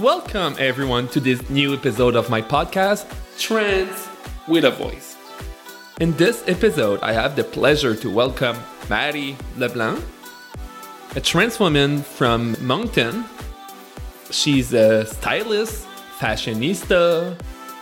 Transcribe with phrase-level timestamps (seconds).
[0.00, 3.04] Welcome, everyone, to this new episode of my podcast,
[3.36, 4.06] Trans
[4.46, 5.16] with a Voice.
[6.00, 8.56] In this episode, I have the pleasure to welcome
[8.88, 10.00] Marie Leblanc,
[11.16, 13.24] a trans woman from Moncton.
[14.30, 15.88] She's a stylist,
[16.20, 17.36] fashionista.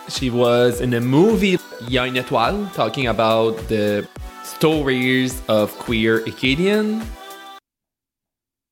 [0.09, 4.07] She was in a movie, Y'a une étoile, talking about the
[4.43, 7.03] stories of queer Acadian.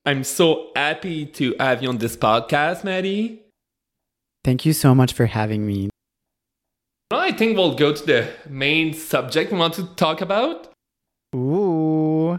[0.06, 3.42] I'm so happy to have you on this podcast, Matty.
[4.44, 5.90] Thank you so much for having me.
[7.10, 10.72] I think we'll go to the main subject we want to talk about.
[11.34, 12.38] Ooh.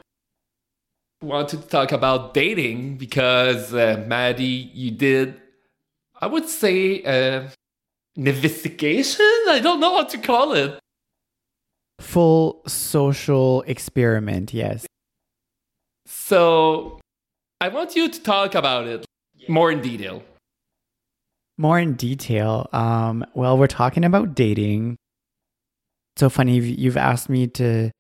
[1.22, 5.36] We want to talk about dating because, uh, Matty, you did,
[6.22, 7.50] I would say, uh,
[8.16, 9.26] an investigation?
[9.50, 10.80] I don't know what to call it.
[12.00, 14.86] Full social experiment, yes.
[16.06, 17.02] So,
[17.60, 19.06] I want you to talk about it
[19.48, 20.24] more in detail.
[21.58, 22.70] More in detail.
[22.72, 24.98] Um, well, we're talking about dating.
[26.18, 27.92] So funny, you've, you've asked me to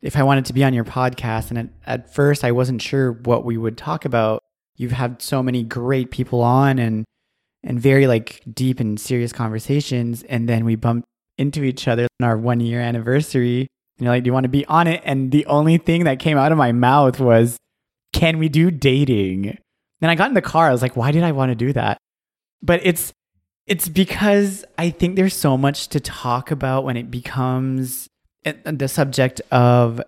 [0.00, 3.12] if I wanted to be on your podcast, and at, at first I wasn't sure
[3.12, 4.40] what we would talk about.
[4.76, 7.04] You've had so many great people on, and
[7.62, 11.06] and very like deep and serious conversations, and then we bumped
[11.38, 13.66] into each other on our one year anniversary.
[13.98, 16.18] And you're like, "Do you want to be on it?" And the only thing that
[16.18, 17.56] came out of my mouth was,
[18.14, 19.58] "Can we do dating?"
[20.00, 20.68] Then I got in the car.
[20.68, 21.98] I was like, "Why did I want to do that?"
[22.64, 23.12] but it's
[23.66, 28.08] it's because I think there's so much to talk about when it becomes
[28.44, 30.00] uh, uh, the subject of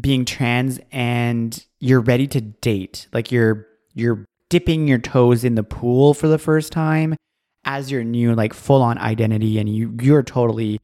[0.00, 3.08] being trans and you're ready to date.
[3.12, 7.16] Like you're you're dipping your toes in the pool for the first time
[7.64, 10.80] as your new like full on identity and you you're totally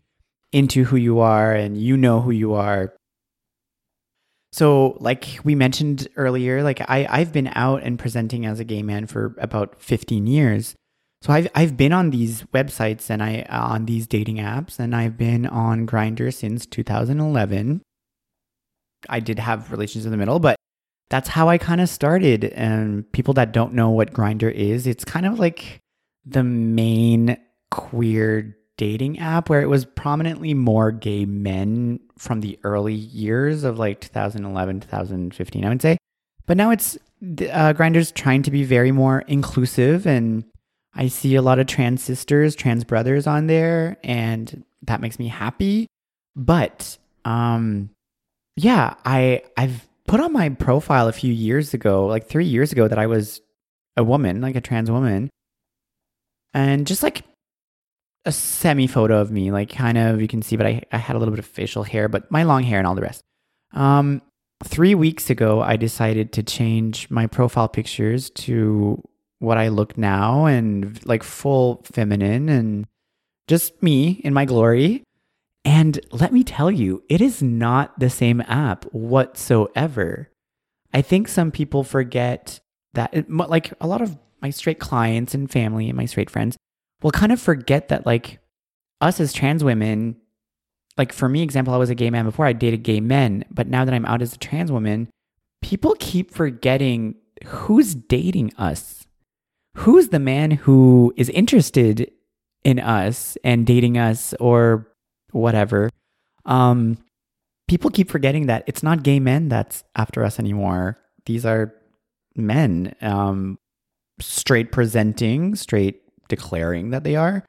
[0.52, 2.92] into who you are and you know who you are.
[4.56, 8.82] So like we mentioned earlier, like I I've been out and presenting as a gay
[8.82, 10.74] man for about 15 years.
[11.20, 14.96] So I've I've been on these websites and I uh, on these dating apps and
[14.96, 17.82] I've been on Grindr since 2011.
[19.10, 20.56] I did have relations in the middle, but
[21.10, 22.46] that's how I kind of started.
[22.46, 25.80] And people that don't know what Grindr is, it's kind of like
[26.24, 27.36] the main
[27.70, 33.78] queer dating app where it was prominently more gay men from the early years of
[33.78, 35.98] like 2011, 2015, I would say.
[36.46, 40.44] But now it's uh, Grindr's trying to be very more inclusive and
[40.96, 45.28] I see a lot of trans sisters, trans brothers on there, and that makes me
[45.28, 45.86] happy.
[46.34, 47.90] But um,
[48.56, 52.88] yeah, I I've put on my profile a few years ago, like three years ago,
[52.88, 53.42] that I was
[53.96, 55.28] a woman, like a trans woman,
[56.54, 57.22] and just like
[58.26, 61.16] a semi photo of me, like kind of you can see, but I, I had
[61.16, 63.22] a little bit of facial hair, but my long hair and all the rest.
[63.72, 64.20] Um,
[64.64, 69.02] three weeks ago, I decided to change my profile pictures to
[69.38, 72.86] what I look now and like full feminine and
[73.48, 75.04] just me in my glory.
[75.64, 80.30] And let me tell you, it is not the same app whatsoever.
[80.92, 82.60] I think some people forget
[82.94, 86.56] that, it, like a lot of my straight clients and family and my straight friends
[87.06, 88.40] will kind of forget that, like,
[89.00, 90.16] us as trans women,
[90.96, 93.68] like for me, example, I was a gay man before I dated gay men, but
[93.68, 95.08] now that I'm out as a trans woman,
[95.62, 97.14] people keep forgetting
[97.44, 99.06] who's dating us
[99.76, 102.10] who's the man who is interested
[102.64, 104.88] in us and dating us or
[105.32, 105.90] whatever.
[106.46, 106.96] Um,
[107.68, 110.98] people keep forgetting that it's not gay men that's after us anymore.
[111.26, 111.74] These are
[112.34, 113.58] men, um,
[114.18, 117.44] straight presenting, straight declaring that they are.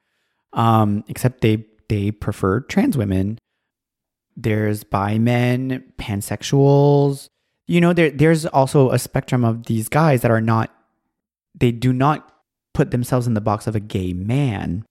[0.52, 3.38] Um, except they they prefer trans women.
[4.36, 7.28] There's bi men, pansexuals.
[7.66, 10.74] You know, there there's also a spectrum of these guys that are not
[11.54, 12.32] they do not
[12.74, 14.84] put themselves in the box of a gay man.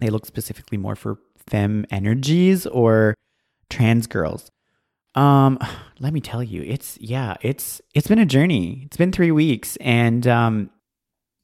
[0.00, 3.14] They look specifically more for femme energies or
[3.70, 4.50] trans girls.
[5.14, 5.58] Um,
[6.00, 8.82] let me tell you, it's yeah, it's it's been a journey.
[8.86, 10.70] It's been 3 weeks and um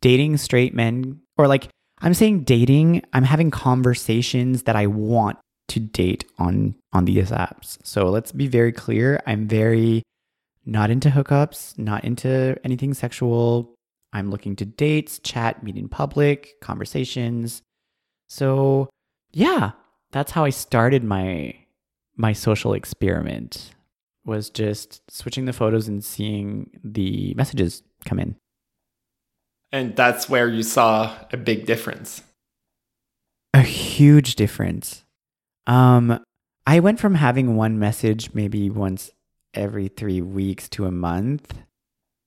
[0.01, 1.69] dating straight men or like
[2.01, 7.79] I'm saying dating, I'm having conversations that I want to date on on these apps.
[7.83, 10.03] So let's be very clear, I'm very
[10.65, 13.75] not into hookups, not into anything sexual,
[14.13, 17.63] I'm looking to dates, chat, meet in public, conversations.
[18.29, 18.89] So,
[19.33, 19.73] yeah,
[20.13, 21.55] that's how I started my
[22.17, 23.71] my social experiment
[24.25, 28.37] was just switching the photos and seeing the messages come in.
[29.71, 32.23] And that's where you saw a big difference.
[33.55, 35.05] A huge difference.
[35.67, 36.21] Um
[36.67, 39.11] I went from having one message maybe once
[39.55, 41.55] every 3 weeks to a month.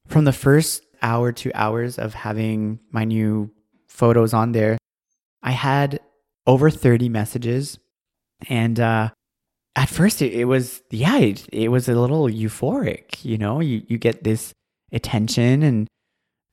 [0.07, 3.51] From the first hour, to hours of having my new
[3.87, 4.77] photos on there.
[5.43, 5.99] I had
[6.47, 7.79] over 30 messages.
[8.49, 9.09] And uh,
[9.75, 13.23] at first, it, it was, yeah, it, it was a little euphoric.
[13.23, 14.53] You know, you, you get this
[14.91, 15.87] attention, and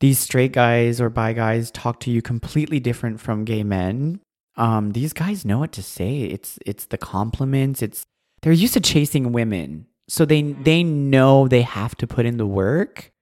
[0.00, 4.20] these straight guys or bi guys talk to you completely different from gay men.
[4.56, 6.22] Um, these guys know what to say.
[6.22, 7.82] It's it's the compliments.
[7.82, 8.04] It's
[8.42, 12.46] they're used to chasing women, so they they know they have to put in the
[12.46, 13.12] work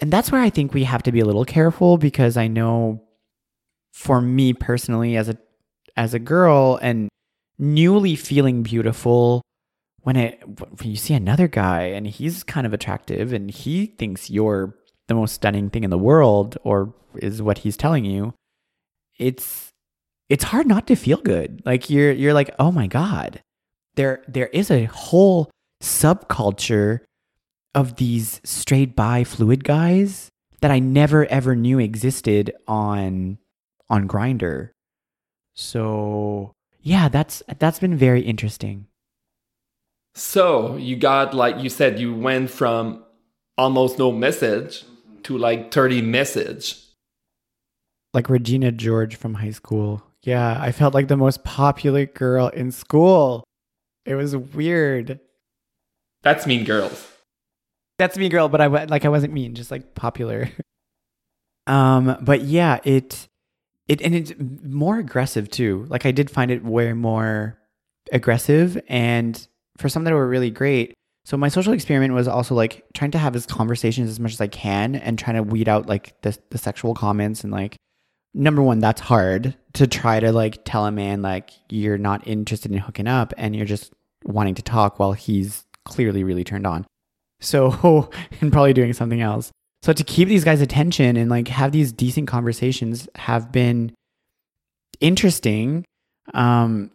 [0.00, 3.02] and that's where I think we have to be a little careful because I know
[3.92, 5.38] for me personally as a
[5.96, 7.08] as a girl and
[7.58, 9.42] newly feeling beautiful
[10.02, 14.30] when it when you see another guy and he's kind of attractive and he thinks
[14.30, 14.76] you're
[15.08, 18.34] the most stunning thing in the world or is what he's telling you
[19.18, 19.70] it's
[20.28, 23.40] it's hard not to feel good like you're you're like oh my god
[23.94, 25.50] there there is a whole
[25.82, 27.00] subculture
[27.74, 30.30] of these straight bi fluid guys
[30.60, 33.38] that I never ever knew existed on
[33.90, 34.70] on Grindr.
[35.54, 38.86] So yeah, that's that's been very interesting.
[40.14, 43.04] So you got like you said, you went from
[43.58, 44.84] almost no message
[45.24, 46.80] to like 30 message.
[48.12, 50.02] Like Regina George from high school.
[50.22, 53.44] Yeah, I felt like the most popular girl in school.
[54.06, 55.20] It was weird.
[56.22, 57.10] That's mean girls.
[57.98, 58.48] That's me, girl.
[58.48, 60.48] But I like I wasn't mean, just like popular.
[61.66, 63.28] um, but yeah, it
[63.86, 65.86] it and it's more aggressive too.
[65.88, 67.58] Like I did find it way more
[68.12, 70.94] aggressive, and for some that were really great.
[71.24, 74.40] So my social experiment was also like trying to have these conversations as much as
[74.40, 77.76] I can, and trying to weed out like the the sexual comments and like
[78.34, 82.72] number one, that's hard to try to like tell a man like you're not interested
[82.72, 83.92] in hooking up and you're just
[84.24, 86.84] wanting to talk while he's clearly really turned on.
[87.40, 88.10] So,
[88.40, 89.50] and probably doing something else.
[89.82, 93.94] So to keep these guys' attention and like have these decent conversations have been
[95.00, 95.84] interesting.
[96.32, 96.90] Um,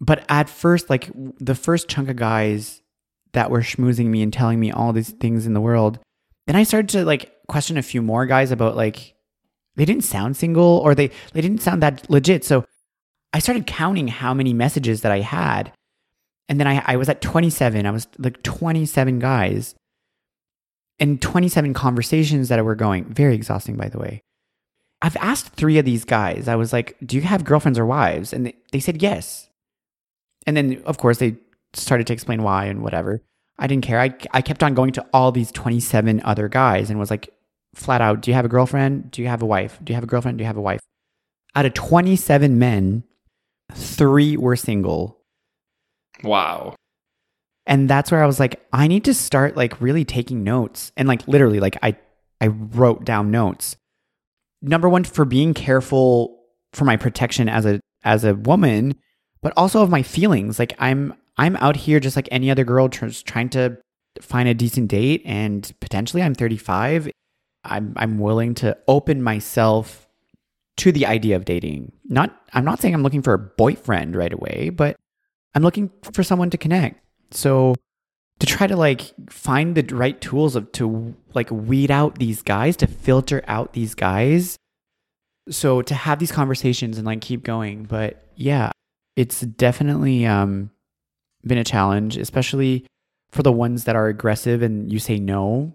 [0.00, 2.79] but at first, like the first chunk of guys
[3.32, 5.98] that were schmoozing me and telling me all these things in the world,
[6.46, 9.14] then I started to like question a few more guys about like
[9.76, 12.44] they didn't sound single or they they didn't sound that legit.
[12.44, 12.64] So
[13.32, 15.72] I started counting how many messages that I had.
[16.48, 17.86] And then I, I was at 27.
[17.86, 19.74] I was like 27 guys
[20.98, 23.04] and 27 conversations that were going.
[23.04, 24.20] Very exhausting, by the way.
[25.02, 28.34] I've asked three of these guys, I was like, do you have girlfriends or wives?
[28.34, 29.48] And they, they said yes.
[30.46, 31.36] And then, of course, they
[31.72, 33.22] started to explain why and whatever.
[33.58, 34.00] I didn't care.
[34.00, 37.32] I, I kept on going to all these 27 other guys and was like,
[37.74, 39.10] flat out, do you have a girlfriend?
[39.10, 39.78] Do you have a wife?
[39.82, 40.38] Do you have a girlfriend?
[40.38, 40.80] Do you have a wife?
[41.54, 43.04] Out of 27 men,
[43.72, 45.18] three were single.
[46.22, 46.74] Wow.
[47.66, 50.92] And that's where I was like, I need to start like really taking notes.
[50.96, 51.96] And like literally, like I
[52.40, 53.76] I wrote down notes.
[54.62, 56.40] Number one, for being careful
[56.72, 58.96] for my protection as a as a woman,
[59.42, 60.58] but also of my feelings.
[60.58, 63.78] Like I'm I'm out here just like any other girl just trying to
[64.20, 67.10] find a decent date and potentially I'm 35.
[67.64, 70.06] I'm I'm willing to open myself
[70.76, 71.92] to the idea of dating.
[72.04, 74.96] Not I'm not saying I'm looking for a boyfriend right away, but
[75.54, 77.02] I'm looking for someone to connect.
[77.30, 77.74] So
[78.40, 82.76] to try to like find the right tools of to like weed out these guys,
[82.76, 84.58] to filter out these guys.
[85.48, 87.84] So to have these conversations and like keep going.
[87.84, 88.72] But yeah,
[89.16, 90.70] it's definitely um
[91.44, 92.86] been a challenge, especially
[93.30, 95.74] for the ones that are aggressive and you say no.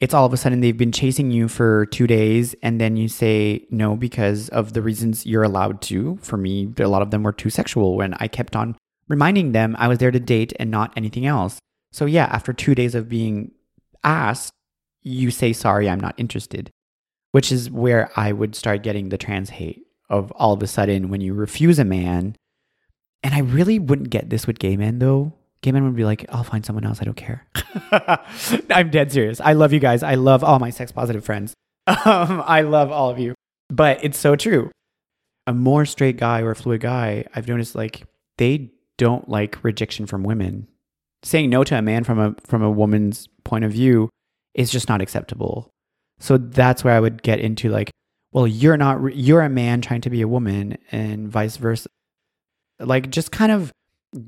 [0.00, 3.08] It's all of a sudden they've been chasing you for two days and then you
[3.08, 6.18] say no because of the reasons you're allowed to.
[6.22, 8.76] For me, a lot of them were too sexual when I kept on
[9.08, 11.58] reminding them I was there to date and not anything else.
[11.92, 13.52] So, yeah, after two days of being
[14.04, 14.52] asked,
[15.02, 16.70] you say, sorry, I'm not interested,
[17.32, 21.08] which is where I would start getting the trans hate of all of a sudden
[21.08, 22.36] when you refuse a man.
[23.22, 25.32] And I really wouldn't get this with gay men though.
[25.62, 27.00] Gay men would be like, I'll find someone else.
[27.00, 27.46] I don't care.
[28.70, 29.40] I'm dead serious.
[29.40, 30.02] I love you guys.
[30.02, 31.54] I love all my sex positive friends.
[32.04, 33.34] Um, I love all of you.
[33.70, 34.70] But it's so true.
[35.46, 38.02] A more straight guy or a fluid guy, I've noticed like
[38.36, 40.68] they don't like rejection from women.
[41.22, 44.10] Saying no to a man from a from a woman's point of view
[44.52, 45.70] is just not acceptable.
[46.20, 47.90] So that's where I would get into like,
[48.32, 51.88] well, you're not you're a man trying to be a woman and vice versa.
[52.80, 53.72] Like just kind of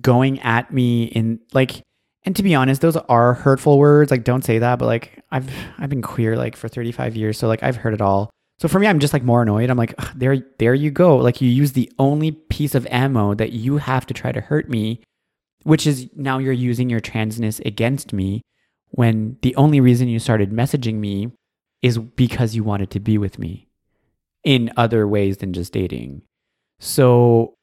[0.00, 1.83] going at me in like
[2.25, 4.11] and to be honest, those are hurtful words.
[4.11, 7.49] Like don't say that, but like I've I've been queer like for 35 years, so
[7.49, 8.30] like I've heard it all.
[8.59, 9.71] So for me, I'm just like more annoyed.
[9.71, 11.16] I'm like, there, there you go.
[11.16, 14.69] Like you use the only piece of ammo that you have to try to hurt
[14.69, 15.00] me,
[15.62, 18.42] which is now you're using your transness against me
[18.90, 21.30] when the only reason you started messaging me
[21.80, 23.66] is because you wanted to be with me.
[24.45, 26.23] in other ways than just dating.
[26.78, 27.54] So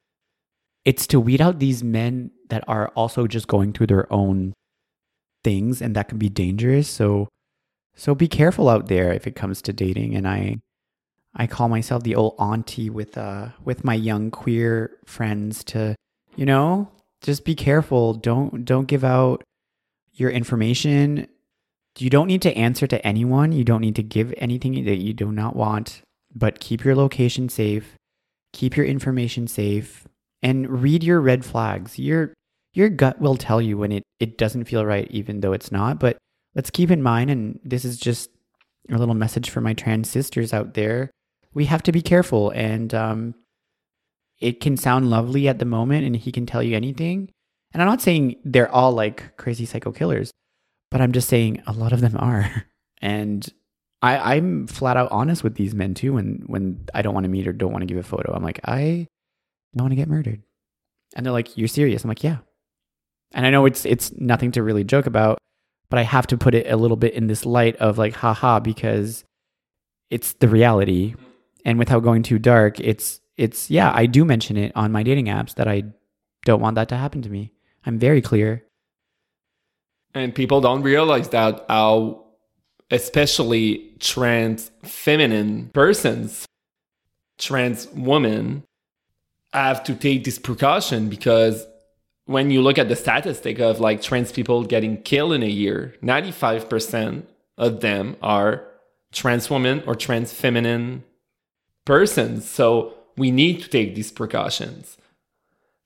[0.84, 4.54] it's to weed out these men that are also just going through their own
[5.44, 6.88] things and that can be dangerous.
[6.88, 7.28] So
[7.94, 10.56] so be careful out there if it comes to dating and I
[11.34, 15.94] I call myself the old auntie with uh with my young queer friends to
[16.36, 16.88] you know,
[17.20, 18.14] just be careful.
[18.14, 19.42] Don't don't give out
[20.14, 21.26] your information.
[21.98, 23.50] You don't need to answer to anyone.
[23.52, 26.02] You don't need to give anything that you do not want,
[26.34, 27.96] but keep your location safe.
[28.52, 30.07] Keep your information safe
[30.42, 31.98] and read your red flags.
[31.98, 32.34] Your
[32.74, 35.98] your gut will tell you when it it doesn't feel right even though it's not,
[35.98, 36.16] but
[36.54, 38.30] let's keep in mind and this is just
[38.90, 41.10] a little message for my trans sisters out there.
[41.54, 43.34] We have to be careful and um
[44.40, 47.30] it can sound lovely at the moment and he can tell you anything.
[47.72, 50.30] And I'm not saying they're all like crazy psycho killers,
[50.90, 52.64] but I'm just saying a lot of them are.
[53.00, 53.48] And
[54.02, 57.30] I, I'm flat out honest with these men too when when I don't want to
[57.30, 58.32] meet or don't want to give a photo.
[58.32, 59.06] I'm like, I
[59.74, 60.42] don't want to get murdered.
[61.14, 62.04] And they're like, You're serious?
[62.04, 62.38] I'm like, Yeah.
[63.32, 65.38] And I know it's it's nothing to really joke about,
[65.90, 68.60] but I have to put it a little bit in this light of like, haha,
[68.60, 69.24] because
[70.10, 71.14] it's the reality.
[71.64, 75.26] And without going too dark, it's it's yeah, I do mention it on my dating
[75.26, 75.84] apps that I
[76.44, 77.52] don't want that to happen to me.
[77.84, 78.64] I'm very clear.
[80.14, 82.24] And people don't realize that how
[82.90, 86.46] especially trans feminine persons,
[87.36, 88.64] trans women
[89.64, 91.66] have to take this precaution because
[92.26, 95.94] when you look at the statistic of like trans people getting killed in a year,
[96.02, 97.22] 95%
[97.56, 98.64] of them are
[99.12, 101.04] trans women or trans feminine
[101.84, 102.48] persons.
[102.48, 104.98] So we need to take these precautions.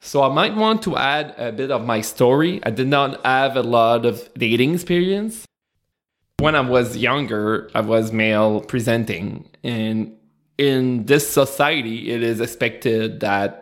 [0.00, 2.60] So I might want to add a bit of my story.
[2.64, 5.46] I did not have a lot of dating experience.
[6.40, 9.48] When I was younger, I was male presenting.
[9.62, 10.16] And
[10.58, 13.61] in this society, it is expected that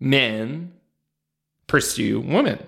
[0.00, 0.72] men
[1.66, 2.58] pursue women.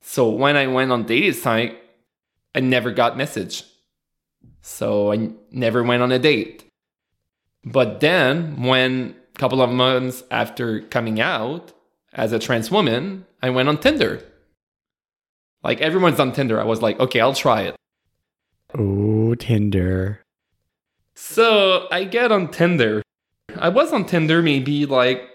[0.00, 1.78] So when I went on dating site,
[2.54, 3.64] I never got message.
[4.62, 6.64] So I never went on a date.
[7.64, 11.72] But then, when a couple of months after coming out
[12.12, 14.22] as a trans woman, I went on Tinder.
[15.62, 16.60] Like everyone's on Tinder.
[16.60, 17.76] I was like, okay, I'll try it.
[18.74, 20.22] Oh, Tinder.
[21.14, 23.02] So I get on Tinder.
[23.56, 25.28] I was on Tinder maybe like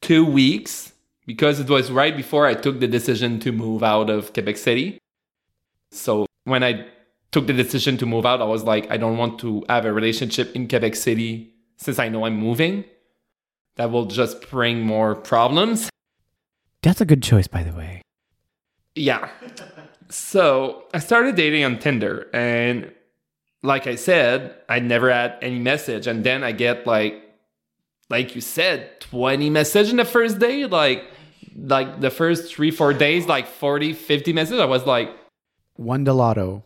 [0.00, 0.92] two weeks
[1.26, 4.98] because it was right before I took the decision to move out of Quebec City.
[5.92, 6.86] So when I
[7.30, 9.92] took the decision to move out, I was like, I don't want to have a
[9.92, 12.84] relationship in Quebec City since I know I'm moving.
[13.76, 15.88] That will just bring more problems.
[16.82, 18.02] That's a good choice, by the way.
[18.94, 19.28] Yeah.
[20.08, 22.92] So I started dating on Tinder, and
[23.62, 26.06] like I said, I never had any message.
[26.06, 27.22] And then I get like,
[28.10, 30.66] like you said, 20 message in the first day.
[30.66, 31.04] Like,
[31.56, 34.60] like the first three, four days, like 40, 50 messages.
[34.60, 35.10] I was like,
[35.76, 36.64] one lotto.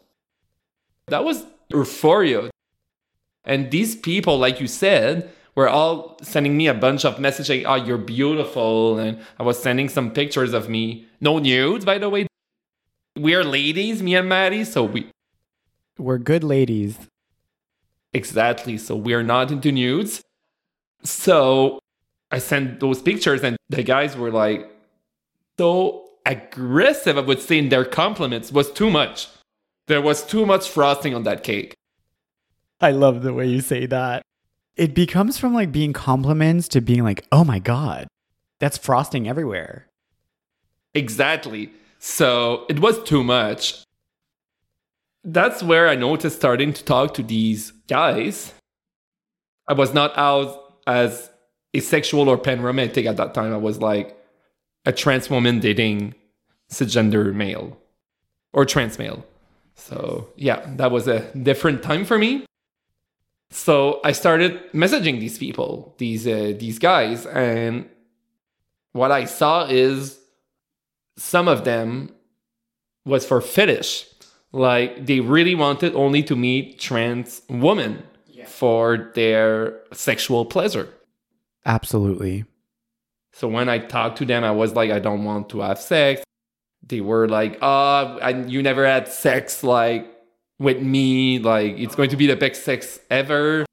[1.07, 2.51] That was euphoria.
[3.45, 7.65] And these people, like you said, were all sending me a bunch of messages.
[7.69, 8.99] Oh, you're beautiful.
[8.99, 11.07] And I was sending some pictures of me.
[11.21, 12.27] No nudes, by the way.
[13.17, 14.65] We are ladies, me and Matty.
[14.65, 15.11] So we.
[15.99, 16.99] We're good ladies.
[18.13, 18.79] Exactly.
[18.79, 20.24] So we are not into nudes.
[21.05, 21.79] So
[22.31, 24.71] I sent those pictures, and the guys were like
[25.59, 29.29] so aggressive, I would say, in their compliments was too much.
[29.87, 31.75] There was too much frosting on that cake.
[32.81, 34.23] I love the way you say that.
[34.77, 38.09] It becomes from like being compliments to being like, oh my God,
[38.59, 39.87] that's frosting everywhere.
[40.95, 41.71] Exactly.
[41.99, 43.83] So it was too much.
[45.23, 48.53] That's where I noticed starting to talk to these guys.
[49.69, 51.31] I was not out as
[51.75, 53.53] asexual or panromantic at that time.
[53.53, 54.17] I was like
[54.85, 56.15] a trans woman dating
[56.71, 57.79] cisgender male
[58.53, 59.25] or trans male.
[59.75, 62.47] So yeah, that was a different time for me.
[63.51, 67.89] So I started messaging these people, these uh, these guys, and
[68.93, 70.19] what I saw is
[71.17, 72.11] some of them
[73.05, 74.07] was for fetish.
[74.53, 78.03] Like they really wanted only to meet trans women
[78.45, 78.51] yeah.
[78.51, 80.89] for their sexual pleasure.
[81.67, 82.45] Absolutely.
[83.33, 86.25] So when I talked to them, I was like, I don't want to have sex
[86.89, 90.07] they were like, "Oh, I, you never had sex like
[90.59, 91.39] with me.
[91.39, 93.65] Like it's going to be the best sex ever."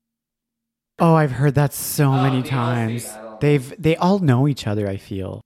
[1.00, 3.12] Oh, I've heard that so oh, many times.
[3.40, 4.88] They've they all know each other.
[4.88, 5.42] I feel.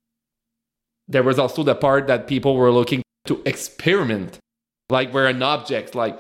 [1.08, 4.40] There was also the part that people were looking to experiment,
[4.90, 5.96] like we're an object.
[5.96, 6.20] Like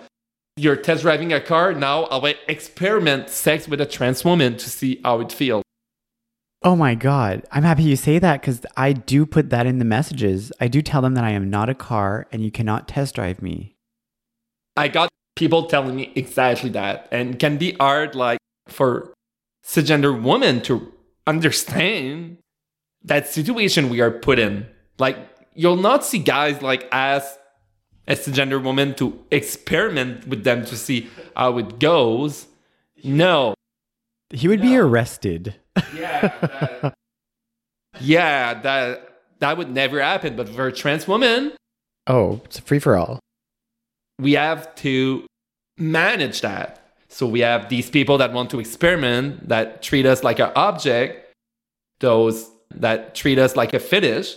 [0.58, 1.74] you're test driving a car.
[1.74, 5.64] Now I'll experiment sex with a trans woman to see how it feels.
[6.64, 7.44] Oh my God.
[7.52, 10.52] I'm happy you say that because I do put that in the messages.
[10.60, 13.42] I do tell them that I am not a car and you cannot test drive
[13.42, 13.76] me.
[14.76, 19.14] I got people telling me exactly that and can be hard like for
[19.64, 20.92] cisgender women to
[21.28, 22.38] understand
[23.04, 24.66] that situation we are put in.
[24.98, 25.18] Like
[25.54, 26.88] you'll not see guys like
[28.08, 32.48] ask a cisgender woman to experiment with them to see how it goes.
[33.04, 33.54] No.
[34.30, 34.66] He would no.
[34.70, 35.56] be arrested.
[35.96, 36.34] Yeah.
[36.42, 36.94] That,
[38.02, 40.36] yeah, that that would never happen.
[40.36, 41.54] But for a trans woman,
[42.08, 43.20] oh, it's a free for all.
[44.20, 45.26] We have to
[45.78, 46.82] manage that.
[47.10, 51.34] So we have these people that want to experiment, that treat us like an object,
[52.00, 54.36] those that treat us like a fetish.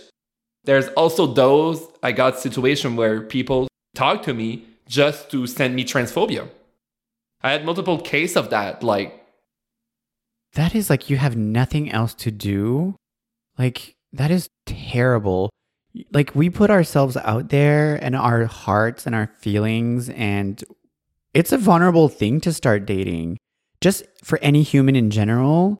[0.63, 5.83] There's also those I got situation where people talk to me just to send me
[5.83, 6.49] transphobia.
[7.41, 8.83] I had multiple case of that.
[8.83, 9.23] Like
[10.53, 12.95] that is like you have nothing else to do.
[13.57, 15.49] Like that is terrible.
[16.11, 20.63] Like we put ourselves out there and our hearts and our feelings and
[21.33, 23.37] it's a vulnerable thing to start dating
[23.81, 25.77] just for any human in general.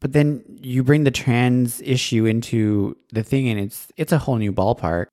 [0.00, 4.36] But then you bring the trans issue into the thing and it's it's a whole
[4.36, 5.06] new ballpark.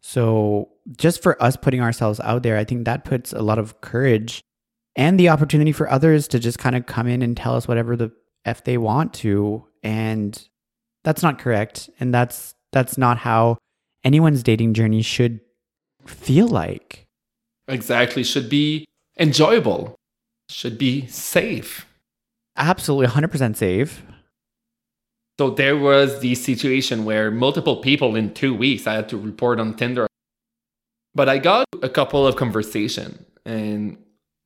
[0.00, 3.80] So just for us putting ourselves out there, I think that puts a lot of
[3.80, 4.42] courage
[4.96, 7.96] and the opportunity for others to just kind of come in and tell us whatever
[7.96, 8.10] the
[8.44, 9.64] f they want to.
[9.82, 10.48] And
[11.04, 11.88] that's not correct.
[12.00, 13.58] And that's that's not how
[14.02, 15.40] anyone's dating journey should
[16.04, 17.06] feel like.
[17.68, 18.24] Exactly.
[18.24, 18.86] Should be
[19.18, 19.94] enjoyable.
[20.50, 21.87] Should be safe
[22.58, 24.02] absolutely 100% safe
[25.38, 29.58] so there was the situation where multiple people in two weeks i had to report
[29.60, 30.06] on tinder
[31.14, 33.96] but i got a couple of conversation and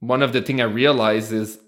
[0.03, 1.59] one of the thing I realized is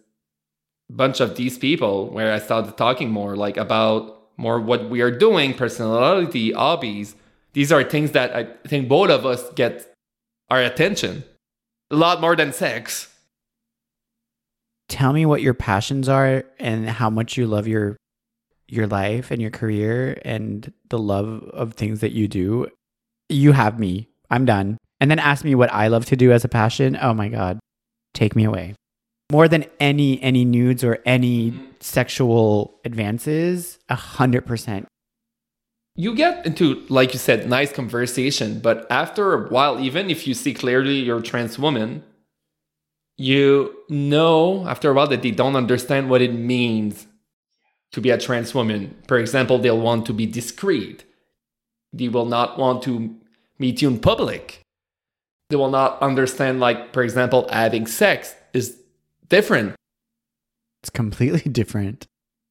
[0.90, 5.00] a bunch of these people where I started talking more like about more what we
[5.02, 7.14] are doing, personality, hobbies.
[7.52, 9.95] These are things that I think both of us get
[10.50, 11.23] our attention.
[11.92, 13.13] A lot more than sex.
[14.88, 17.97] Tell me what your passions are and how much you love your
[18.66, 22.66] your life and your career and the love of things that you do.
[23.28, 24.08] You have me.
[24.30, 24.78] I'm done.
[25.00, 26.97] And then ask me what I love to do as a passion.
[27.00, 27.58] Oh my god
[28.14, 28.75] take me away.
[29.30, 34.86] More than any any nudes or any sexual advances, a hundred percent.
[35.97, 40.34] You get into, like you said, nice conversation, but after a while, even if you
[40.34, 42.02] see clearly you're a trans woman,
[43.16, 47.06] you know after a while that they don't understand what it means
[47.92, 48.96] to be a trans woman.
[49.06, 51.04] For example, they'll want to be discreet.
[51.92, 53.14] They will not want to
[53.58, 54.64] meet you in public
[55.50, 58.76] they will not understand like for example having sex is
[59.28, 59.74] different
[60.82, 62.06] it's completely different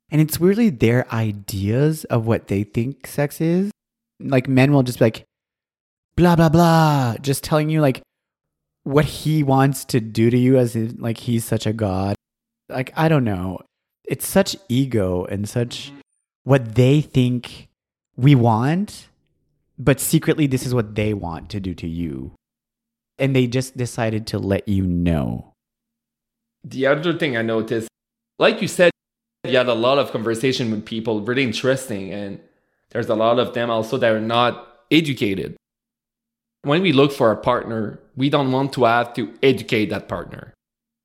[0.09, 3.71] and it's weirdly their ideas of what they think sex is
[4.19, 5.25] like men will just be like
[6.15, 8.01] blah blah blah just telling you like
[8.83, 12.15] what he wants to do to you as in, like he's such a god
[12.69, 13.59] like i don't know
[14.05, 15.91] it's such ego and such
[16.43, 17.69] what they think
[18.17, 19.07] we want
[19.79, 22.33] but secretly this is what they want to do to you
[23.17, 25.53] and they just decided to let you know.
[26.63, 27.89] The other thing I noticed,
[28.39, 28.91] like you said,
[29.43, 32.39] you had a lot of conversation with people, really interesting, and
[32.89, 35.55] there's a lot of them also that are not educated.
[36.63, 40.53] When we look for a partner, we don't want to have to educate that partner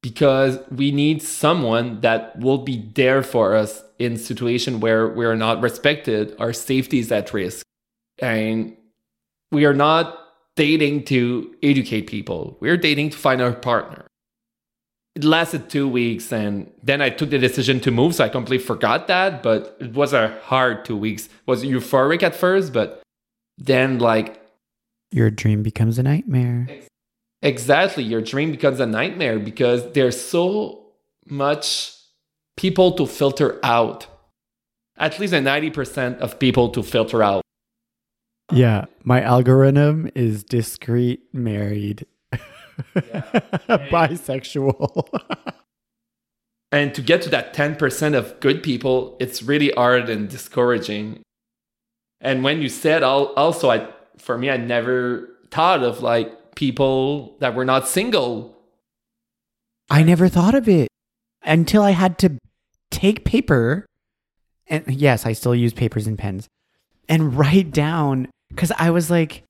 [0.02, 5.36] because we need someone that will be there for us in situation where we are
[5.36, 7.66] not respected, our safety is at risk,
[8.20, 8.76] and
[9.50, 10.18] we are not
[10.54, 12.56] dating to educate people.
[12.60, 14.06] We are dating to find our partner.
[15.16, 18.64] It lasted two weeks, and then I took the decision to move, so I completely
[18.64, 19.42] forgot that.
[19.42, 21.26] But it was a hard two weeks.
[21.26, 23.02] It was euphoric at first, but
[23.56, 24.37] then like
[25.10, 26.68] your dream becomes a nightmare.
[27.42, 30.86] Exactly, your dream becomes a nightmare because there's so
[31.26, 31.94] much
[32.56, 34.06] people to filter out.
[34.96, 37.42] At least a 90% of people to filter out.
[38.50, 42.06] Yeah, my algorithm is discreet, married,
[42.96, 45.08] bisexual.
[46.72, 51.20] and to get to that 10% of good people, it's really hard and discouraging.
[52.20, 53.88] And when you said also, I,
[54.18, 58.56] for me, I never thought of like people that were not single.
[59.90, 60.88] I never thought of it
[61.42, 62.38] until I had to
[62.90, 63.86] take paper.
[64.66, 66.46] And yes, I still use papers and pens
[67.08, 69.44] and write down because I was like,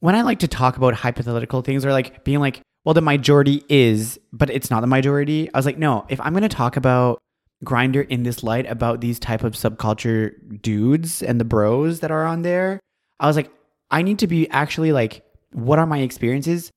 [0.00, 3.64] when I like to talk about hypothetical things or like being like, well, the majority
[3.68, 5.52] is, but it's not the majority.
[5.52, 7.18] I was like, no, if I'm going to talk about
[7.64, 12.24] Grindr in this light about these type of subculture dudes and the bros that are
[12.24, 12.80] on there,
[13.18, 13.50] I was like,
[13.90, 16.70] I need to be actually like, what are my experiences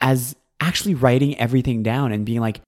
[0.00, 2.60] as actually writing everything down and being like,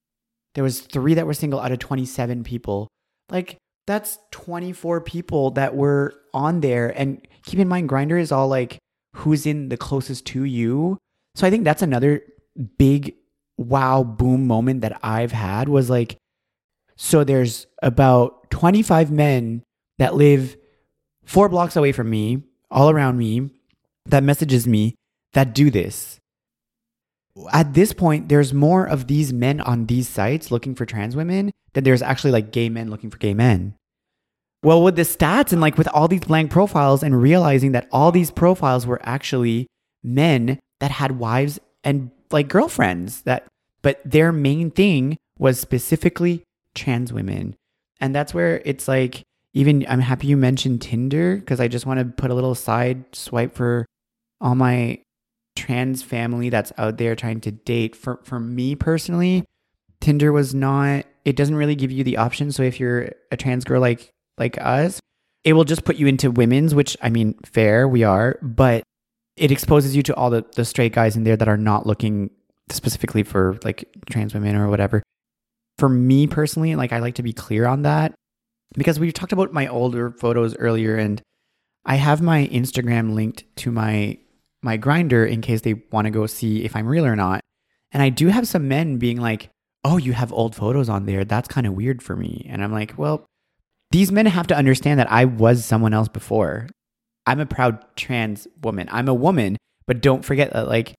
[0.55, 2.89] there was three that were single out of 27 people.
[3.31, 6.89] Like that's 24 people that were on there.
[6.99, 8.79] And keep in mind, Grindr is all like
[9.17, 10.99] who's in the closest to you.
[11.35, 12.23] So I think that's another
[12.79, 13.15] big
[13.59, 16.17] wow boom moment that I've had was like,
[16.97, 19.63] so there's about 25 men
[19.99, 20.57] that live
[21.25, 23.51] four blocks away from me, all around me,
[24.07, 24.95] that messages me
[25.33, 26.19] that do this.
[27.53, 31.53] At this point, there's more of these men on these sites looking for trans women
[31.75, 33.75] than there's actually like gay men looking for gay men.
[34.63, 38.11] Well, with the stats and like with all these blank profiles and realizing that all
[38.11, 39.67] these profiles were actually
[40.03, 43.47] men that had wives and like girlfriends that
[43.83, 46.43] but their main thing was specifically
[46.75, 47.55] trans women.
[48.01, 49.23] And that's where it's like
[49.57, 53.05] even I'm happy you mentioned Tinder because I just want to put a little side
[53.17, 53.87] swipe for
[54.39, 54.99] all my
[55.57, 57.97] trans family that's out there trying to date.
[57.97, 59.47] For for me personally,
[59.99, 62.53] Tinder was not it doesn't really give you the option.
[62.53, 65.01] So if you're a trans girl like like us,
[65.43, 68.83] it will just put you into women's, which I mean, fair, we are, but
[69.39, 72.29] it exposes you to all the, the straight guys in there that are not looking
[72.69, 75.03] specifically for like trans women or whatever.
[75.79, 78.15] For me personally, like I like to be clear on that
[78.75, 81.23] because we talked about my older photos earlier and
[81.85, 84.19] I have my Instagram linked to my
[84.63, 87.41] my Grindr in case they want to go see if I'm real or not.
[87.93, 89.51] And I do have some men being like,
[89.85, 91.25] "Oh, you have old photos on there.
[91.25, 93.25] That's kind of weird for me." And I'm like, "Well,
[93.93, 96.69] these men have to understand that I was someone else before.
[97.27, 98.89] I'm a proud trans woman.
[98.91, 100.95] I'm a woman, but don't forget that like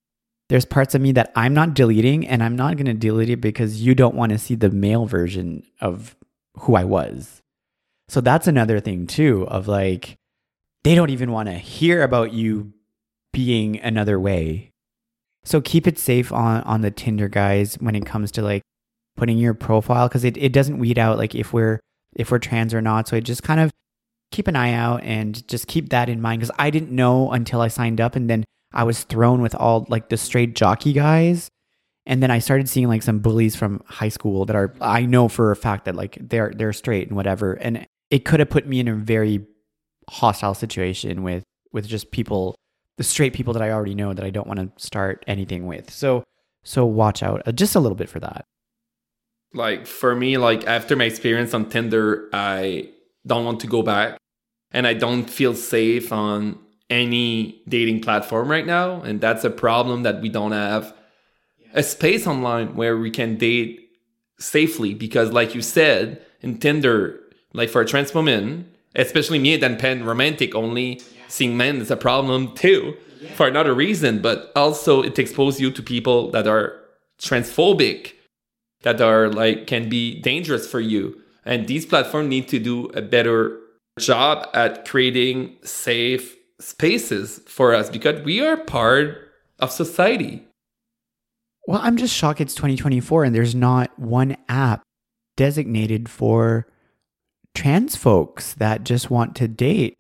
[0.50, 3.42] there's parts of me that I'm not deleting and I'm not going to delete it
[3.42, 6.16] because you don't want to see the male version of
[6.60, 7.42] who I was.
[8.10, 10.18] So that's another thing too of like
[10.84, 12.74] they don't even want to hear about you
[13.34, 14.72] being another way.
[15.44, 18.62] So keep it safe on on the Tinder guys when it comes to like
[19.16, 21.80] putting your profile cuz it it doesn't weed out like if we're
[22.16, 23.08] if we're trans or not.
[23.08, 23.72] So it just kind of
[24.32, 27.62] keep an eye out and just keep that in mind because I didn't know until
[27.62, 28.44] I signed up and then
[28.74, 31.50] I was thrown with all like the straight jockey guys.
[32.06, 35.28] And then I started seeing like some bullies from high school that are I know
[35.28, 37.54] for a fact that like they're they're straight and whatever.
[37.54, 39.46] And it could have put me in a very
[40.10, 41.44] hostile situation with
[41.74, 42.56] with just people
[42.98, 45.92] the straight people that I already know that I don't want to start anything with.
[45.92, 46.24] So
[46.64, 48.46] so watch out uh, just a little bit for that.
[49.54, 52.90] Like for me like after my experience on Tinder, I
[53.26, 54.18] don't want to go back
[54.72, 59.02] and I don't feel safe on any dating platform right now.
[59.02, 60.94] And that's a problem that we don't have
[61.74, 63.90] a space online where we can date
[64.40, 64.94] safely.
[64.94, 67.20] Because, like you said, in Tinder,
[67.58, 72.56] like for a trans woman, especially me that panromantic only, seeing men is a problem
[72.56, 72.96] too
[73.36, 74.22] for another reason.
[74.22, 76.80] But also, it exposes you to people that are
[77.20, 78.14] transphobic,
[78.84, 83.02] that are like can be dangerous for you and these platforms need to do a
[83.02, 83.58] better
[83.98, 90.46] job at creating safe spaces for us because we are part of society.
[91.68, 94.84] Well, I'm just shocked it's 2024 and there's not one app
[95.38, 96.68] designated for
[97.58, 99.96] trans folks that just want to date.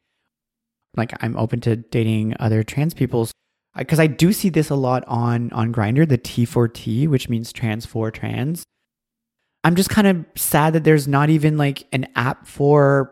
[0.95, 3.31] Like I'm open to dating other trans people's
[3.75, 7.85] because I do see this a lot on on Grindr, the T4T, which means trans
[7.85, 8.63] for trans.
[9.63, 13.11] I'm just kind of sad that there's not even like an app for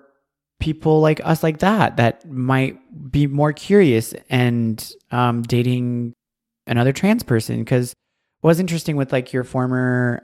[0.59, 2.77] people like us like that that might
[3.11, 6.13] be more curious and um, dating
[6.67, 7.93] another trans person because
[8.43, 10.21] was interesting with like your former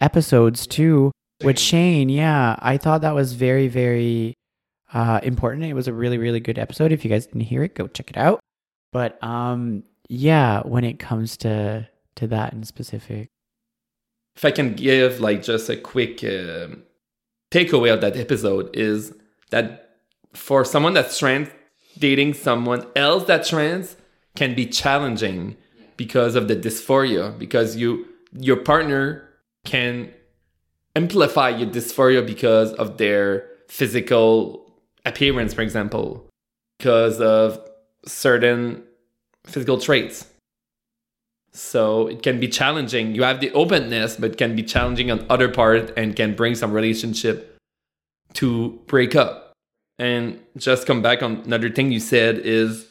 [0.00, 4.34] episodes too with Shane yeah I thought that was very very
[4.92, 5.64] uh, important.
[5.64, 6.92] It was a really really good episode.
[6.92, 8.40] If you guys didn't hear it go check it out.
[8.92, 13.28] But um yeah when it comes to to that in specific.
[14.36, 16.68] If I can give like just a quick uh,
[17.50, 19.12] takeaway of that episode is
[19.50, 19.96] that
[20.34, 21.48] for someone that's trans,
[21.98, 23.96] dating someone else that's trans
[24.36, 25.56] can be challenging
[25.96, 29.28] because of the dysphoria because you your partner
[29.64, 30.12] can
[30.98, 34.28] amplify your dysphoria because of their physical
[35.04, 36.06] appearance for example
[36.78, 37.46] because of
[38.04, 38.82] certain
[39.46, 40.26] physical traits
[41.58, 43.14] so it can be challenging.
[43.14, 46.72] You have the openness, but can be challenging on other part and can bring some
[46.72, 47.56] relationship
[48.34, 49.52] to break up.
[49.98, 52.86] And just come back on another thing you said is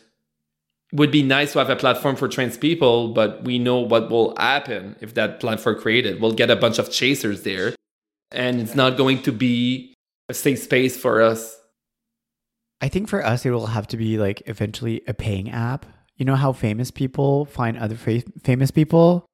[0.92, 4.36] would be nice to have a platform for trans people, but we know what will
[4.38, 6.20] happen if that platform created.
[6.22, 7.76] We'll get a bunch of chasers there,
[8.32, 9.94] and it's not going to be
[10.30, 11.56] a safe space for us.
[12.82, 15.86] I think for us, it will have to be like eventually a paying app.
[16.16, 19.26] You know how famous people find other fa- famous people?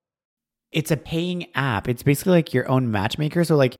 [0.71, 1.87] It's a paying app.
[1.87, 3.43] It's basically like your own matchmaker.
[3.43, 3.75] So, like,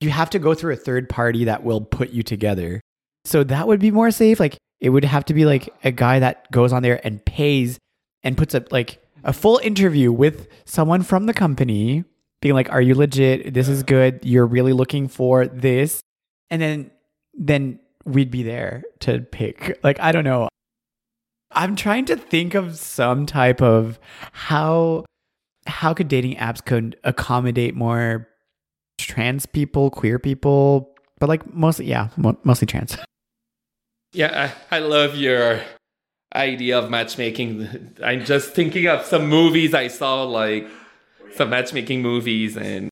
[0.00, 2.80] you have to go through a third party that will put you together.
[3.24, 4.40] So, that would be more safe.
[4.40, 7.78] Like, it would have to be like a guy that goes on there and pays
[8.22, 12.04] and puts up like a full interview with someone from the company
[12.44, 13.54] being like, "Are you legit?
[13.54, 14.20] This is good.
[14.22, 16.00] You're really looking for this,"
[16.50, 16.90] and then
[17.32, 19.80] then we'd be there to pick.
[19.82, 20.48] Like I don't know.
[21.52, 23.98] I'm trying to think of some type of
[24.32, 25.06] how
[25.66, 28.28] how could dating apps could accommodate more
[28.98, 32.10] trans people, queer people, but like mostly yeah,
[32.44, 32.98] mostly trans.
[34.12, 35.62] Yeah, I, I love your
[36.34, 37.94] idea of matchmaking.
[38.04, 40.68] I'm just thinking of some movies I saw, like
[41.36, 42.90] some matchmaking movies, and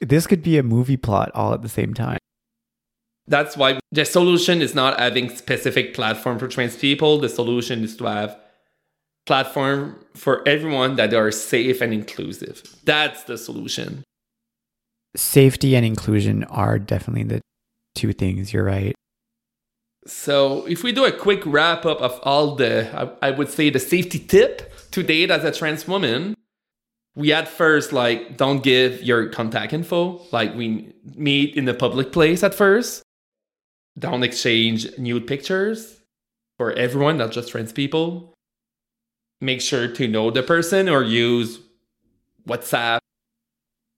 [0.00, 2.18] this could be a movie plot all at the same time.
[3.26, 7.18] That's why the solution is not having specific platform for trans people.
[7.18, 8.36] The solution is to have
[9.26, 12.62] platform for everyone that are safe and inclusive.
[12.84, 14.02] That's the solution.
[15.16, 17.40] Safety and inclusion are definitely the
[17.94, 18.52] two things.
[18.52, 18.94] You're right.
[20.06, 22.88] So, if we do a quick wrap up of all the,
[23.22, 26.34] I, I, would say, the safety tip to date as a trans woman,
[27.16, 30.20] we at first, like, don't give your contact info.
[30.32, 33.02] Like, we meet in a public place at first.
[33.98, 36.00] Don't exchange nude pictures
[36.56, 38.34] for everyone, not just trans people.
[39.40, 41.60] Make sure to know the person or use
[42.46, 42.98] WhatsApp.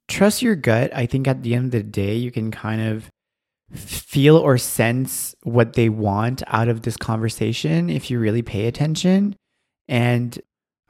[0.08, 0.90] Trust your gut.
[0.94, 3.08] I think at the end of the day, you can kind of
[3.74, 9.34] feel or sense what they want out of this conversation if you really pay attention.
[9.88, 10.38] And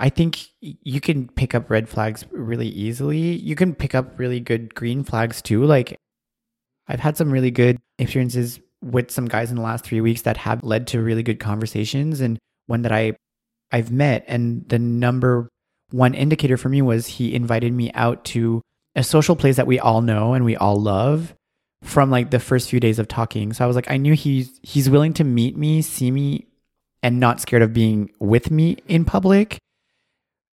[0.03, 3.37] I think you can pick up red flags really easily.
[3.37, 5.65] You can pick up really good green flags too.
[5.65, 5.97] Like
[6.89, 10.39] I've had some really good experiences with some guys in the last 3 weeks that
[10.39, 12.37] have led to really good conversations and
[12.67, 13.13] one that I
[13.71, 15.49] I've met and the number
[15.93, 18.61] one indicator for me was he invited me out to
[18.97, 21.33] a social place that we all know and we all love
[21.85, 23.53] from like the first few days of talking.
[23.53, 26.49] So I was like, I knew he's he's willing to meet me, see me,
[27.05, 29.62] and not scared of being with me in public.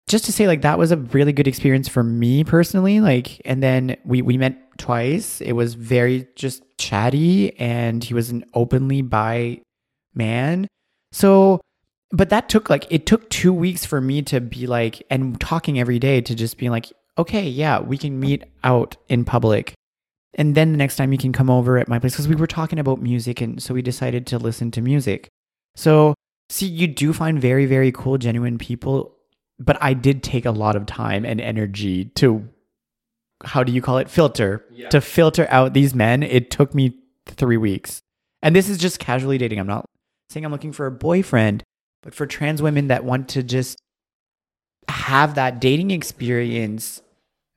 [0.09, 2.99] Just to say, like that was a really good experience for me personally.
[2.99, 5.39] Like, and then we we met twice.
[5.39, 9.61] It was very just chatty, and he was an openly bi
[10.13, 10.67] man.
[11.13, 11.61] So,
[12.11, 15.79] but that took like it took two weeks for me to be like and talking
[15.79, 19.75] every day to just be like, okay, yeah, we can meet out in public
[20.35, 22.47] and then the next time you can come over at my place because we were
[22.47, 25.27] talking about music and so we decided to listen to music
[25.75, 26.13] so
[26.49, 29.15] see you do find very very cool genuine people
[29.59, 32.47] but i did take a lot of time and energy to
[33.45, 34.09] how do you call it?
[34.09, 34.65] Filter.
[34.69, 34.89] Yeah.
[34.89, 36.23] to filter out these men.
[36.23, 38.01] It took me three weeks.
[38.41, 39.59] And this is just casually dating.
[39.59, 39.85] I'm not
[40.29, 41.63] saying i'm looking for a boyfriend
[42.03, 43.77] but for trans women that want to just
[44.87, 47.01] have that dating experience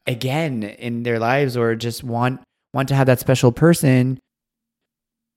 [0.07, 2.41] again in their lives or just want
[2.75, 4.19] want to have that special person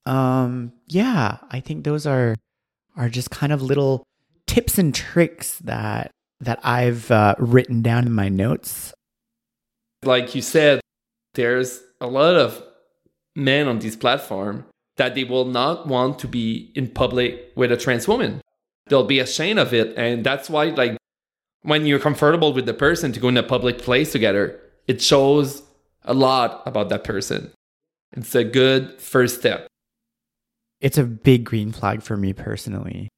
[0.05, 2.35] um yeah i think those are
[2.95, 4.03] are just kind of little
[4.47, 8.93] tips and tricks that that i've uh, written down in my notes
[10.03, 10.79] like you said
[11.33, 12.61] there's a lot of
[13.35, 14.65] men on this platform
[14.97, 18.41] that they will not want to be in public with a trans woman
[18.87, 20.97] they'll be ashamed of it and that's why like
[21.63, 25.63] when you're comfortable with the person to go in a public place together it shows
[26.05, 27.51] a lot about that person.
[28.13, 29.67] It's a good first step.
[30.79, 33.09] It's a big green flag for me personally.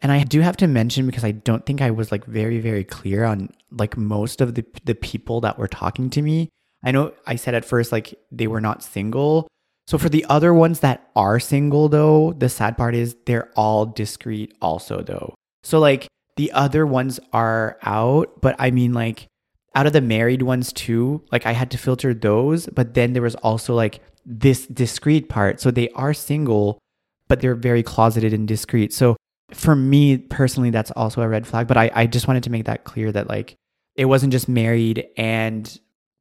[0.00, 2.84] And I do have to mention because I don't think I was like very very
[2.84, 6.48] clear on like most of the the people that were talking to me.
[6.84, 9.48] I know I said at first like they were not single.
[9.88, 13.86] So for the other ones that are single though, the sad part is they're all
[13.86, 15.34] discreet also though.
[15.62, 16.06] So like
[16.36, 19.26] the other ones are out, but I mean like
[19.74, 23.22] out of the married ones too, like I had to filter those, but then there
[23.22, 25.60] was also like this discreet part.
[25.60, 26.78] So they are single,
[27.26, 28.92] but they're very closeted and discreet.
[28.92, 29.16] So
[29.52, 31.66] for me personally, that's also a red flag.
[31.66, 33.56] But I, I just wanted to make that clear that like
[33.96, 35.78] it wasn't just married and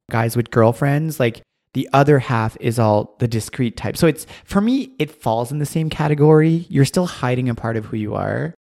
[0.09, 1.19] guys with girlfriends.
[1.19, 1.41] Like
[1.73, 3.97] the other half is all the discreet type.
[3.97, 6.65] So it's for me, it falls in the same category.
[6.69, 8.53] You're still hiding a part of who you are.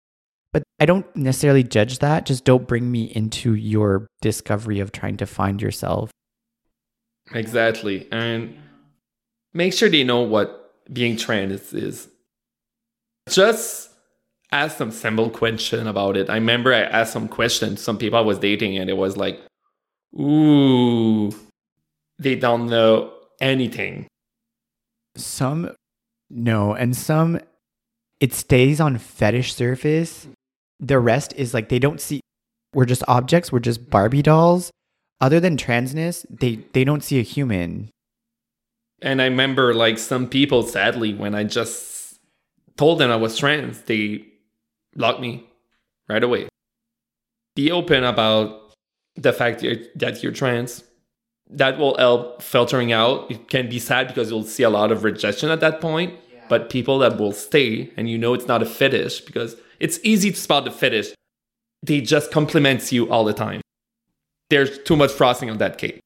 [0.52, 2.26] But I don't necessarily judge that.
[2.26, 6.12] Just don't bring me into your discovery of trying to find yourself.
[7.34, 8.08] Exactly.
[8.12, 8.58] And
[9.54, 12.08] make sure they know what being trans is.
[13.30, 13.90] Just
[14.52, 16.30] ask some simple question about it.
[16.30, 19.40] I remember I asked some questions some people I was dating, and it was like,
[20.20, 21.32] ooh,
[22.18, 24.08] they don't know anything.
[25.16, 25.72] Some
[26.30, 27.40] no, and some
[28.20, 30.28] it stays on fetish surface.
[30.80, 32.22] The rest is like they don't see
[32.74, 34.72] we're just objects, we're just Barbie dolls.
[35.22, 37.90] Other than transness, they they don't see a human.
[39.02, 42.20] And I remember like some people sadly when I just
[42.78, 44.26] told them I was trans, they
[44.96, 45.46] blocked me
[46.08, 46.48] right away.
[47.56, 48.74] Be open about
[49.16, 50.84] the fact that you're, that you're trans.
[51.50, 53.30] That will help filtering out.
[53.30, 56.44] It can be sad because you'll see a lot of rejection at that point, yeah.
[56.50, 60.32] but people that will stay and you know it's not a fetish because it's easy
[60.32, 61.14] to spot the fetish.
[61.84, 63.62] They just compliments you all the time.
[64.50, 66.00] There's too much frosting on that cake.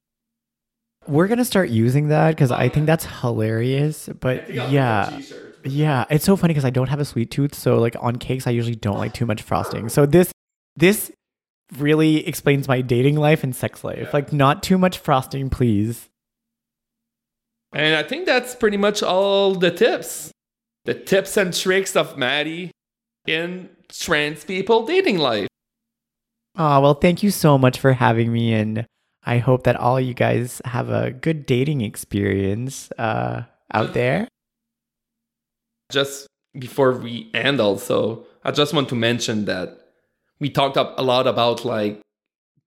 [1.07, 4.09] We're gonna start using that because I think that's hilarious.
[4.19, 5.19] But yeah,
[5.63, 8.47] yeah, it's so funny because I don't have a sweet tooth, so like on cakes
[8.47, 9.89] I usually don't like too much frosting.
[9.89, 10.31] So this
[10.75, 11.11] this
[11.77, 13.99] really explains my dating life and sex life.
[13.99, 14.09] Yeah.
[14.13, 16.09] Like not too much frosting, please.
[17.73, 20.31] And I think that's pretty much all the tips.
[20.85, 22.71] The tips and tricks of Matty
[23.27, 25.47] in trans people dating life.
[26.57, 28.53] Oh, well, thank you so much for having me.
[28.53, 28.85] And
[29.23, 33.43] I hope that all you guys have a good dating experience uh,
[33.73, 34.27] out there.
[35.91, 39.79] Just before we end, also, I just want to mention that
[40.39, 41.99] we talked up a lot about like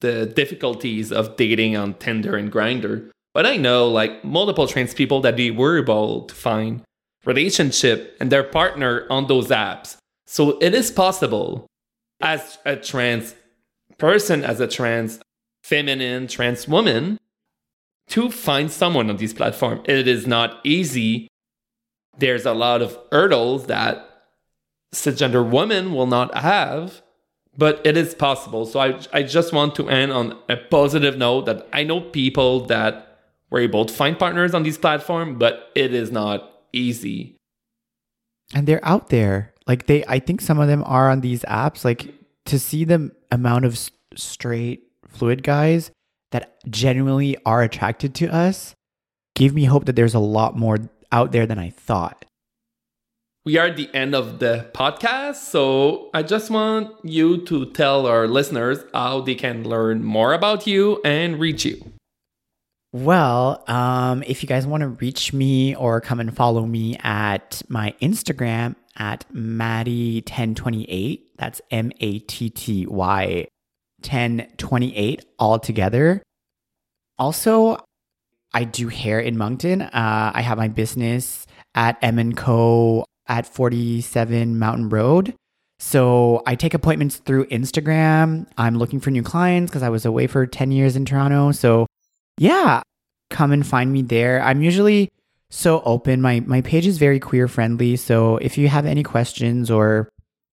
[0.00, 3.10] the difficulties of dating on Tinder and Grindr.
[3.34, 6.82] But I know like multiple trans people that they were able to find
[7.24, 9.96] relationship and their partner on those apps.
[10.26, 11.66] So it is possible
[12.20, 13.34] as a trans
[13.98, 15.20] person, as a trans
[15.62, 17.18] feminine, trans woman,
[18.08, 19.82] to find someone on these platforms.
[19.86, 21.28] It is not easy.
[22.18, 24.08] There's a lot of hurdles that
[24.94, 27.02] cisgender women will not have,
[27.56, 28.66] but it is possible.
[28.66, 32.66] So I, I just want to end on a positive note that I know people
[32.66, 33.18] that
[33.50, 37.36] were able to find partners on these platforms, but it is not easy.
[38.54, 39.54] And they're out there.
[39.66, 41.84] Like they, I think some of them are on these apps.
[41.84, 42.12] Like
[42.46, 43.78] to see the amount of
[44.16, 45.90] straight fluid guys
[46.32, 48.74] that genuinely are attracted to us
[49.34, 50.78] gave me hope that there's a lot more
[51.12, 52.24] out there than I thought.
[53.44, 58.06] We are at the end of the podcast, so I just want you to tell
[58.06, 61.92] our listeners how they can learn more about you and reach you.
[62.92, 67.62] Well, um, if you guys want to reach me or come and follow me at
[67.68, 73.48] my Instagram at Matty1028, that's M A T T Y
[74.02, 76.22] 1028 all together.
[77.18, 77.78] Also,
[78.54, 79.82] I do hair in Moncton.
[79.82, 85.34] Uh, I have my business at M & Co at 47 Mountain Road.
[85.78, 88.46] So I take appointments through Instagram.
[88.56, 91.50] I'm looking for new clients because I was away for 10 years in Toronto.
[91.52, 91.86] So
[92.38, 92.82] yeah,
[93.30, 94.40] come and find me there.
[94.42, 95.10] I'm usually
[95.50, 96.22] so open.
[96.22, 97.96] My my page is very queer friendly.
[97.96, 100.08] So if you have any questions or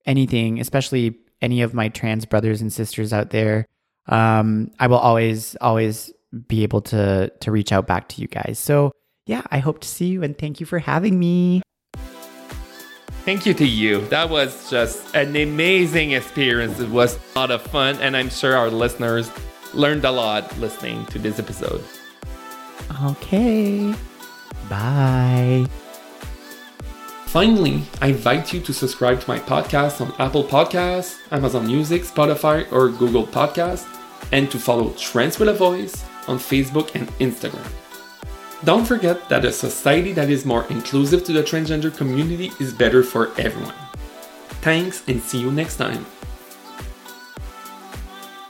[0.05, 3.65] anything, especially any of my trans brothers and sisters out there,
[4.07, 6.11] um, I will always, always
[6.47, 8.59] be able to to reach out back to you guys.
[8.59, 8.91] So
[9.25, 11.61] yeah, I hope to see you and thank you for having me.
[13.25, 14.01] Thank you to you.
[14.07, 16.79] That was just an amazing experience.
[16.79, 19.29] It was a lot of fun, and I'm sure our listeners
[19.73, 21.83] learned a lot listening to this episode.
[23.03, 23.93] Okay.
[24.67, 25.67] Bye.
[27.27, 32.65] Finally, I invite you to subscribe to my podcast on Apple Podcasts, Amazon Music, Spotify,
[32.71, 33.85] or Google Podcasts,
[34.31, 37.67] and to follow Trans with a Voice on Facebook and Instagram.
[38.63, 43.03] Don't forget that a society that is more inclusive to the transgender community is better
[43.03, 43.75] for everyone.
[44.61, 46.05] Thanks and see you next time.